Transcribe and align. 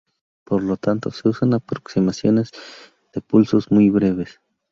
Por 0.45 0.63
lo 0.63 0.77
tanto, 0.77 1.11
se 1.11 1.29
usan 1.29 1.53
aproximaciones 1.53 2.49
de 3.13 3.21
pulsos 3.21 3.69
muy 3.69 3.91
breves. 3.91 4.39